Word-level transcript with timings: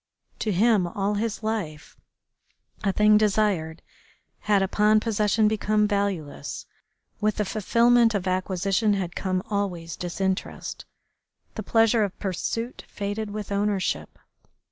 To 0.39 0.51
him, 0.51 0.87
all 0.87 1.13
his 1.13 1.43
life, 1.43 1.95
a 2.83 2.91
thing 2.91 3.19
desired 3.19 3.83
had 4.39 4.63
upon 4.63 4.99
possession 4.99 5.47
become 5.47 5.87
valueless. 5.87 6.65
With 7.19 7.35
the 7.35 7.45
fulfilment 7.45 8.15
of 8.15 8.27
acquisition 8.27 8.95
had 8.95 9.15
come 9.15 9.43
always 9.51 9.95
disinterest. 9.95 10.85
The 11.53 11.61
pleasure 11.61 12.03
of 12.03 12.17
pursuit 12.17 12.83
faded 12.87 13.29
with 13.29 13.51
ownership. 13.51 14.17